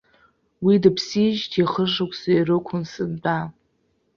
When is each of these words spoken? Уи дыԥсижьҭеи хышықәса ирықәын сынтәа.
Уи 0.65 0.75
дыԥсижьҭеи 0.83 1.67
хышықәса 1.71 2.29
ирықәын 2.37 2.83
сынтәа. 2.91 3.37